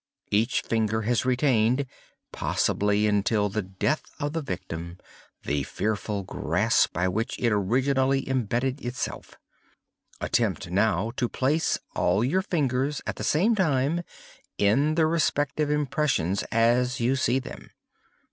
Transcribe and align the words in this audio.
Each 0.31 0.61
finger 0.61 1.03
has 1.03 1.25
retained—possibly 1.25 3.05
until 3.05 3.49
the 3.49 3.61
death 3.61 4.01
of 4.19 4.33
the 4.33 4.41
victim—the 4.41 5.61
fearful 5.61 6.23
grasp 6.23 6.91
by 6.91 7.07
which 7.07 7.37
it 7.37 7.51
originally 7.51 8.27
imbedded 8.27 8.83
itself. 8.83 9.35
Attempt, 10.19 10.71
now, 10.71 11.11
to 11.17 11.29
place 11.29 11.77
all 11.93 12.23
your 12.23 12.41
fingers, 12.41 13.03
at 13.05 13.17
the 13.17 13.23
same 13.23 13.53
time, 13.53 14.01
in 14.57 14.95
the 14.95 15.05
respective 15.05 15.69
impressions 15.69 16.41
as 16.51 16.99
you 16.99 17.15
see 17.15 17.37
them." 17.37 17.69